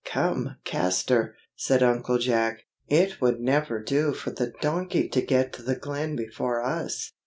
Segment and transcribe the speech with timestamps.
[0.07, 5.61] come, Castor!" said Uncle Jack, "it would never do for the donkey to get to
[5.61, 7.11] the Glen before us."